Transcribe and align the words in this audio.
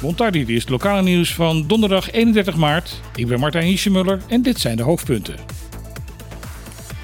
Montardi 0.00 0.54
is 0.54 0.60
het 0.60 0.68
lokale 0.68 1.02
nieuws 1.02 1.34
van 1.34 1.66
donderdag 1.66 2.10
31 2.10 2.56
maart. 2.56 3.00
Ik 3.14 3.26
ben 3.26 3.40
Martijn 3.40 3.64
Hiesemuller 3.64 4.20
en 4.28 4.42
dit 4.42 4.60
zijn 4.60 4.76
de 4.76 4.82
hoofdpunten. 4.82 5.34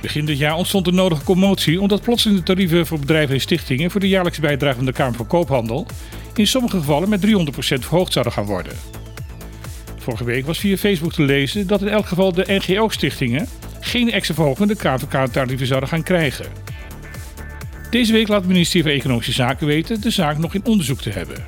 Begin 0.00 0.24
dit 0.24 0.38
jaar 0.38 0.56
ontstond 0.56 0.84
de 0.84 0.92
nodige 0.92 1.24
commotie 1.24 1.80
omdat 1.80 2.02
plotseling 2.02 2.38
de 2.38 2.44
tarieven 2.44 2.86
voor 2.86 2.98
bedrijven 2.98 3.34
en 3.34 3.40
stichtingen 3.40 3.90
voor 3.90 4.00
de 4.00 4.08
jaarlijkse 4.08 4.40
bijdrage 4.40 4.76
van 4.76 4.84
de 4.84 4.92
Kamer 4.92 5.14
van 5.14 5.26
Koophandel 5.26 5.86
in 6.34 6.46
sommige 6.46 6.76
gevallen 6.76 7.08
met 7.08 7.26
300% 7.26 7.28
verhoogd 7.58 8.12
zouden 8.12 8.32
gaan 8.32 8.44
worden. 8.44 8.72
Vorige 9.98 10.24
week 10.24 10.46
was 10.46 10.58
via 10.58 10.76
Facebook 10.76 11.12
te 11.12 11.22
lezen 11.22 11.66
dat 11.66 11.80
in 11.80 11.88
elk 11.88 12.06
geval 12.06 12.32
de 12.32 12.60
NGO-stichtingen 12.66 13.48
geen 13.80 14.12
extra 14.12 14.34
verhoging 14.34 14.68
de 14.68 14.76
KVK-tarieven 14.76 15.66
zouden 15.66 15.88
gaan 15.88 16.02
krijgen. 16.02 16.67
Deze 17.90 18.12
week 18.12 18.28
laat 18.28 18.40
het 18.40 18.48
ministerie 18.48 18.82
van 18.82 18.98
Economische 18.98 19.32
Zaken 19.32 19.66
weten 19.66 20.00
de 20.00 20.10
zaak 20.10 20.38
nog 20.38 20.54
in 20.54 20.64
onderzoek 20.64 21.00
te 21.00 21.10
hebben. 21.10 21.44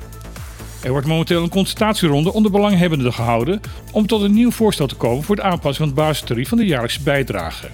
Er 0.83 0.91
wordt 0.91 1.07
momenteel 1.07 1.43
een 1.43 1.49
consultatieronde 1.49 2.33
onder 2.33 2.51
belanghebbenden 2.51 3.13
gehouden 3.13 3.61
om 3.91 4.07
tot 4.07 4.21
een 4.21 4.33
nieuw 4.33 4.51
voorstel 4.51 4.87
te 4.87 4.95
komen 4.95 5.23
voor 5.23 5.35
de 5.35 5.41
aanpassing 5.41 5.77
van 5.77 5.87
het 5.87 5.95
basistarief 5.95 6.49
van 6.49 6.57
de 6.57 6.65
jaarlijkse 6.65 7.01
bijdrage. 7.01 7.67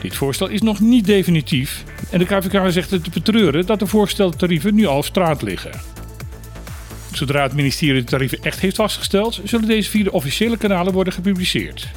Dit 0.00 0.14
voorstel 0.14 0.48
is 0.48 0.62
nog 0.62 0.80
niet 0.80 1.04
definitief 1.04 1.84
en 2.10 2.18
de 2.18 2.24
KVK 2.24 2.72
zegt 2.72 2.90
het 2.90 3.04
te 3.04 3.10
betreuren 3.10 3.66
dat 3.66 3.78
de 3.78 3.86
voorgestelde 3.86 4.36
tarieven 4.36 4.74
nu 4.74 4.86
al 4.86 4.96
op 4.96 5.04
straat 5.04 5.42
liggen. 5.42 5.80
Zodra 7.12 7.42
het 7.42 7.54
ministerie 7.54 8.00
de 8.00 8.10
tarieven 8.10 8.42
echt 8.42 8.60
heeft 8.60 8.76
vastgesteld, 8.76 9.40
zullen 9.44 9.68
deze 9.68 9.90
via 9.90 10.04
de 10.04 10.12
officiële 10.12 10.56
kanalen 10.56 10.92
worden 10.92 11.12
gepubliceerd. 11.12 11.88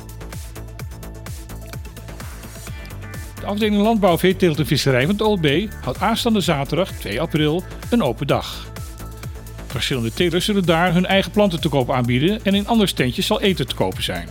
De 3.45 3.51
afdeling 3.51 3.81
Landbouw, 3.81 4.17
Veeteelt 4.17 4.59
en 4.59 4.65
Visserij 4.65 5.05
van 5.05 5.11
het 5.11 5.21
OLB 5.21 5.67
houdt 5.81 5.99
aanstaande 5.99 6.39
zaterdag 6.39 6.91
2 6.91 7.21
april 7.21 7.63
een 7.89 8.03
open 8.03 8.27
dag. 8.27 8.71
Verschillende 9.67 10.13
telers 10.13 10.45
zullen 10.45 10.65
daar 10.65 10.93
hun 10.93 11.05
eigen 11.05 11.31
planten 11.31 11.61
te 11.61 11.69
koop 11.69 11.91
aanbieden 11.91 12.43
en 12.43 12.55
in 12.55 12.67
andere 12.67 12.87
standjes 12.87 13.25
zal 13.25 13.41
eten 13.41 13.67
te 13.67 13.75
kopen 13.75 14.03
zijn. 14.03 14.29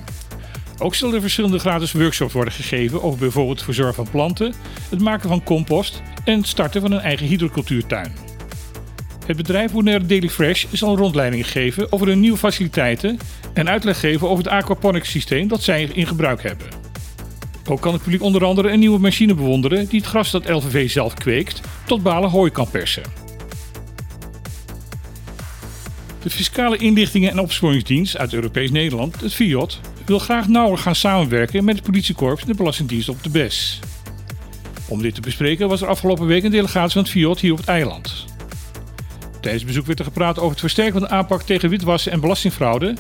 Ook 0.79 0.95
zullen 0.95 1.15
er 1.15 1.21
verschillende 1.21 1.59
gratis 1.59 1.93
workshops 1.93 2.33
worden 2.33 2.53
gegeven 2.53 3.03
over 3.03 3.19
bijvoorbeeld 3.19 3.57
het 3.57 3.65
verzorgen 3.65 3.95
van 3.95 4.11
planten, 4.11 4.55
het 4.89 5.01
maken 5.01 5.29
van 5.29 5.43
compost 5.43 6.03
en 6.25 6.37
het 6.37 6.47
starten 6.47 6.81
van 6.81 6.93
een 6.93 7.01
eigen 7.01 7.27
hydrocultuurtuin. 7.27 8.13
Het 9.27 9.37
bedrijf 9.37 9.73
Bonaire 9.73 10.07
Daily 10.07 10.29
Fresh 10.29 10.65
zal 10.73 10.97
rondleidingen 10.97 11.47
geven 11.47 11.93
over 11.93 12.07
hun 12.07 12.21
nieuwe 12.21 12.39
faciliteiten 12.39 13.19
en 13.53 13.69
uitleg 13.69 14.01
geven 14.01 14.29
over 14.29 14.45
het 14.45 14.53
aquaponics 14.53 15.11
systeem 15.11 15.49
dat 15.49 15.63
zij 15.63 15.91
in 15.93 16.07
gebruik 16.07 16.43
hebben. 16.43 16.84
Ook 17.69 17.81
kan 17.81 17.93
het 17.93 18.03
publiek 18.03 18.23
onder 18.23 18.45
andere 18.45 18.71
een 18.71 18.79
nieuwe 18.79 18.99
machine 18.99 19.35
bewonderen 19.35 19.87
die 19.87 20.01
het 20.01 20.09
gras 20.09 20.31
dat 20.31 20.49
LVV 20.49 20.91
zelf 20.91 21.15
kweekt 21.15 21.61
tot 21.87 22.03
balen 22.03 22.31
hooi 22.31 22.51
kan 22.51 22.71
persen. 22.71 23.03
De 26.23 26.31
Fiscale 26.31 26.77
Inlichtingen 26.77 27.31
en 27.31 27.39
Opsporingsdienst 27.39 28.17
uit 28.17 28.33
Europees 28.33 28.71
Nederland, 28.71 29.21
het 29.21 29.35
FIOD, 29.35 29.81
wil 30.05 30.19
graag 30.19 30.49
nauwer 30.49 30.79
gaan 30.79 30.95
samenwerken 30.95 31.65
met 31.65 31.77
het 31.77 31.85
politiekorps 31.85 32.43
en 32.43 32.49
de 32.49 32.55
Belastingdienst 32.55 33.09
op 33.09 33.23
de 33.23 33.31
BES. 33.31 33.81
Om 34.89 35.03
dit 35.03 35.15
te 35.15 35.21
bespreken 35.21 35.69
was 35.69 35.81
er 35.81 35.89
afgelopen 35.89 36.27
week 36.27 36.45
een 36.45 36.51
delegatie 36.51 36.93
van 36.93 37.03
het 37.03 37.11
FIOD 37.11 37.41
hier 37.41 37.53
op 37.53 37.59
het 37.59 37.69
eiland. 37.69 38.25
Tijdens 39.41 39.63
het 39.63 39.67
bezoek 39.67 39.87
werd 39.87 39.99
er 39.99 40.05
gepraat 40.05 40.39
over 40.39 40.51
het 40.51 40.61
versterken 40.61 40.93
van 40.93 41.03
de 41.03 41.09
aanpak 41.09 41.43
tegen 41.43 41.69
witwassen 41.69 42.13
en 42.13 42.21
belastingfraude 42.21 42.95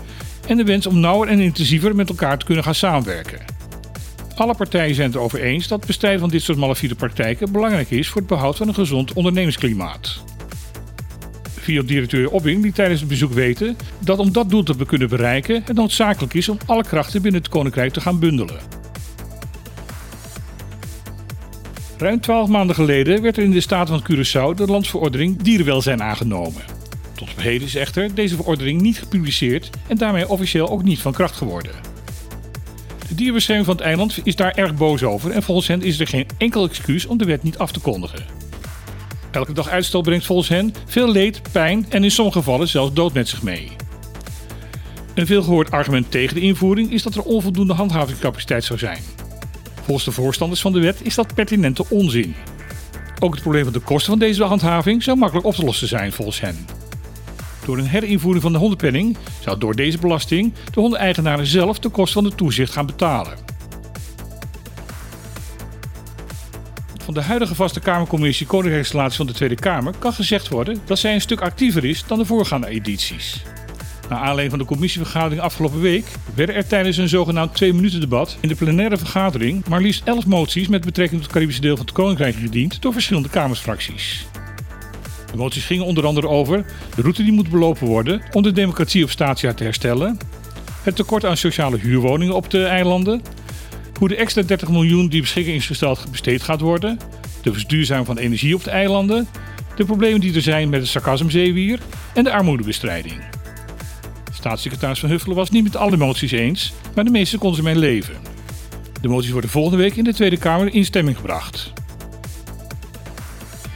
en 0.47 0.57
de 0.57 0.65
wens 0.65 0.87
om 0.87 1.01
nauwer 1.01 1.29
en 1.29 1.41
intensiever 1.41 1.95
met 1.95 2.09
elkaar 2.09 2.39
te 2.39 2.45
kunnen 2.45 2.65
gaan 2.65 2.75
samenwerken. 2.75 3.54
Alle 4.37 4.55
partijen 4.55 4.95
zijn 4.95 5.07
het 5.07 5.17
erover 5.17 5.43
eens 5.43 5.69
dat 5.69 5.79
het 5.79 5.87
bestrijden 5.87 6.21
van 6.21 6.29
dit 6.29 6.43
soort 6.43 6.59
malafide 6.59 6.95
praktijken 6.95 7.53
belangrijk 7.53 7.91
is 7.91 8.09
voor 8.09 8.21
het 8.21 8.31
behoud 8.31 8.57
van 8.57 8.69
een 8.69 8.75
gezond 8.75 9.13
ondernemingsklimaat. 9.13 10.23
FIOD-directeur 11.61 12.31
Obbing 12.31 12.63
liet 12.63 12.75
tijdens 12.75 13.01
het 13.01 13.09
bezoek 13.09 13.33
weten 13.33 13.77
dat 13.99 14.19
om 14.19 14.33
dat 14.33 14.51
doel 14.51 14.63
te 14.63 14.77
kunnen 14.87 15.09
bereiken 15.09 15.63
het 15.65 15.77
noodzakelijk 15.77 16.35
is 16.35 16.49
om 16.49 16.59
alle 16.67 16.85
krachten 16.85 17.23
binnen 17.23 17.41
het 17.41 17.51
Koninkrijk 17.51 17.93
te 17.93 18.01
gaan 18.01 18.19
bundelen. 18.19 18.59
Ruim 21.99 22.21
12 22.21 22.49
maanden 22.49 22.75
geleden 22.75 23.23
werd 23.23 23.37
er 23.37 23.43
in 23.43 23.51
de 23.51 23.61
staat 23.61 23.89
van 23.89 24.03
Curaçao 24.03 24.57
de 24.57 24.67
landsverordening 24.67 25.43
dierenwelzijn 25.43 26.03
aangenomen. 26.03 26.63
Tot 27.15 27.31
op 27.31 27.41
heden 27.41 27.67
is 27.67 27.75
echter 27.75 28.15
deze 28.15 28.37
verordening 28.37 28.81
niet 28.81 28.99
gepubliceerd 28.99 29.71
en 29.87 29.97
daarmee 29.97 30.29
officieel 30.29 30.69
ook 30.71 30.83
niet 30.83 31.01
van 31.01 31.13
kracht 31.13 31.37
geworden. 31.37 31.94
De 33.09 33.15
dierenbescherming 33.15 33.67
van 33.67 33.77
het 33.77 33.85
eiland 33.85 34.19
is 34.23 34.37
daar 34.37 34.55
erg 34.55 34.75
boos 34.75 35.03
over 35.03 35.31
en 35.31 35.43
volgens 35.43 35.69
hen 35.69 35.83
is 35.83 36.01
er 36.01 36.07
geen 36.07 36.27
enkel 36.39 36.69
excuus 36.69 37.07
om 37.07 37.19
de 37.19 37.25
wet 37.25 37.43
niet 37.43 37.59
af 37.59 37.73
te 37.73 37.81
kondigen. 37.81 38.25
Elke 39.31 39.53
dag 39.53 39.69
uitstel 39.69 40.03
brengt 40.03 40.27
volgens 40.27 40.49
hen 40.49 40.75
veel 40.87 41.11
leed, 41.11 41.41
pijn 41.53 41.87
en 41.89 42.05
in 42.05 42.11
sommige 42.11 42.39
gevallen 42.39 42.69
zelfs 42.69 42.93
dood 42.93 43.13
met 43.13 43.29
zich 43.29 43.43
mee. 43.43 43.73
Een 45.15 45.27
veelgehoord 45.27 45.71
argument 45.71 46.11
tegen 46.11 46.35
de 46.35 46.41
invoering 46.41 46.93
is 46.93 47.03
dat 47.03 47.15
er 47.15 47.23
onvoldoende 47.23 47.73
handhavingscapaciteit 47.73 48.65
zou 48.65 48.79
zijn. 48.79 49.03
Volgens 49.83 50.05
de 50.05 50.13
voorstanders 50.13 50.61
van 50.61 50.73
de 50.73 50.81
wet 50.81 51.01
is 51.03 51.15
dat 51.15 51.35
pertinente 51.35 51.85
onzin. 51.89 52.35
Ook 53.21 53.33
het 53.33 53.43
probleem 53.43 53.65
van 53.65 53.73
de 53.73 53.81
kosten 53.81 54.11
van 54.11 54.19
deze 54.19 54.45
handhaving 54.45 55.03
zou 55.03 55.19
makkelijk 55.19 55.47
op 55.47 55.55
te 55.55 55.65
lossen 55.65 55.89
zijn 55.89 56.13
volgens 56.13 56.41
hen. 56.41 56.84
Door 57.65 57.79
een 57.79 57.87
herinvoering 57.87 58.43
van 58.43 58.53
de 58.53 58.59
hondenpenning 58.59 59.17
zou 59.41 59.59
door 59.59 59.75
deze 59.75 59.99
belasting 59.99 60.53
de 60.73 60.81
hondeneigenaren 60.81 61.47
zelf 61.47 61.79
de 61.79 61.89
kosten 61.89 62.23
van 62.23 62.31
de 62.31 62.37
toezicht 62.37 62.73
gaan 62.73 62.87
betalen. 62.87 63.33
Van 67.05 67.15
de 67.15 67.23
huidige 67.23 67.55
vaste 67.55 67.81
Kamercommissie 67.81 68.47
Koninkrijksrelaties 68.47 69.17
van 69.17 69.27
de 69.27 69.33
Tweede 69.33 69.55
Kamer 69.55 69.95
kan 69.99 70.13
gezegd 70.13 70.49
worden 70.49 70.79
dat 70.85 70.99
zij 70.99 71.15
een 71.15 71.21
stuk 71.21 71.41
actiever 71.41 71.85
is 71.85 72.05
dan 72.07 72.19
de 72.19 72.25
voorgaande 72.25 72.67
edities. 72.67 73.43
Na 74.09 74.17
aanleiding 74.17 74.51
van 74.51 74.59
de 74.59 74.65
commissievergadering 74.65 75.41
afgelopen 75.41 75.81
week 75.81 76.05
werden 76.35 76.55
er 76.55 76.67
tijdens 76.67 76.97
een 76.97 77.09
zogenaamd 77.09 77.65
2-minuten 77.65 78.01
debat 78.01 78.37
in 78.41 78.49
de 78.49 78.55
plenaire 78.55 78.97
vergadering 78.97 79.69
maar 79.69 79.81
liefst 79.81 80.05
11 80.05 80.27
moties 80.27 80.69
met 80.69 80.85
betrekking 80.85 81.17
tot 81.17 81.23
het 81.23 81.33
Caribische 81.33 81.63
deel 81.63 81.77
van 81.77 81.85
het 81.85 81.95
Koninkrijk 81.95 82.35
gediend 82.35 82.83
door 82.83 82.93
verschillende 82.93 83.29
Kamersfracties. 83.29 84.27
De 85.35 85.41
moties 85.41 85.65
gingen 85.65 85.85
onder 85.85 86.07
andere 86.07 86.29
over 86.29 86.65
de 86.95 87.03
route 87.03 87.23
die 87.23 87.33
moet 87.33 87.51
belopen 87.51 87.87
worden 87.87 88.23
om 88.33 88.43
de 88.43 88.53
democratie 88.53 89.05
op 89.05 89.11
statia 89.11 89.55
te 89.55 89.65
herstellen, 89.65 90.19
het 90.83 90.97
tekort 90.97 91.25
aan 91.25 91.37
sociale 91.37 91.79
huurwoningen 91.79 92.35
op 92.35 92.51
de 92.51 92.65
eilanden, 92.65 93.23
hoe 93.99 94.09
de 94.09 94.17
extra 94.17 94.43
30 94.43 94.69
miljoen 94.69 95.09
die 95.09 95.21
beschikking 95.21 95.57
is 95.57 95.67
gesteld 95.67 96.07
besteed 96.11 96.43
gaat 96.43 96.61
worden, 96.61 96.99
de 97.43 97.53
verduurzaming 97.53 98.07
van 98.07 98.19
energie 98.19 98.55
op 98.55 98.65
de 98.65 98.71
eilanden, 98.71 99.29
de 99.77 99.85
problemen 99.85 100.21
die 100.21 100.35
er 100.35 100.43
zijn 100.43 100.69
met 100.69 100.81
het 100.81 100.89
sarcasmzeewier 100.89 101.81
en 102.15 102.25
de 102.25 102.33
armoedebestrijding. 102.33 103.17
Staatssecretaris 104.33 104.99
Van 104.99 105.09
Huffelen 105.09 105.37
was 105.37 105.51
niet 105.51 105.65
met 105.65 105.77
alle 105.77 105.97
moties 105.97 106.33
eens, 106.33 106.73
maar 106.95 107.05
de 107.05 107.11
meeste 107.11 107.39
konden 107.39 107.57
ze 107.57 107.63
mee 107.63 107.77
leven. 107.77 108.15
De 109.01 109.09
moties 109.09 109.31
worden 109.31 109.51
volgende 109.51 109.79
week 109.79 109.97
in 109.97 110.05
de 110.05 110.15
Tweede 110.15 110.39
Kamer 110.39 110.75
in 110.75 110.85
stemming 110.85 111.17
gebracht. 111.17 111.73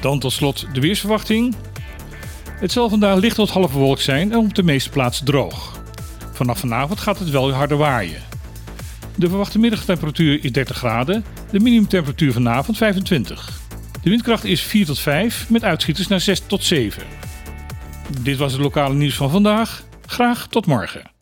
Dan 0.01 0.19
tot 0.19 0.33
slot 0.33 0.67
de 0.73 0.81
weersverwachting. 0.81 1.55
Het 2.51 2.73
zal 2.73 2.89
vandaag 2.89 3.19
licht 3.19 3.37
tot 3.37 3.51
half 3.51 3.73
bewolkt 3.73 4.03
zijn 4.03 4.33
en 4.33 4.39
op 4.39 4.55
de 4.55 4.63
meeste 4.63 4.91
plaatsen 4.91 5.25
droog. 5.25 5.81
Vanaf 6.33 6.59
vanavond 6.59 7.01
gaat 7.01 7.19
het 7.19 7.31
wel 7.31 7.53
harder 7.53 7.77
waaien. 7.77 8.23
De 9.17 9.29
verwachte 9.29 9.59
middagtemperatuur 9.59 10.45
is 10.45 10.53
30 10.53 10.77
graden, 10.77 11.25
de 11.51 11.61
minimumtemperatuur 11.61 12.33
vanavond 12.33 12.77
25. 12.77 13.61
De 14.03 14.11
windkracht 14.11 14.45
is 14.45 14.61
4 14.63 14.87
tot 14.87 14.99
5 14.99 15.51
met 15.51 15.65
uitschieters 15.65 16.09
naar 16.09 16.21
6 16.21 16.41
tot 16.47 16.65
7. 16.65 17.03
Dit 18.21 18.37
was 18.37 18.53
het 18.53 18.61
lokale 18.61 18.95
nieuws 18.95 19.15
van 19.15 19.31
vandaag. 19.31 19.83
Graag 20.07 20.47
tot 20.47 20.67
morgen. 20.67 21.18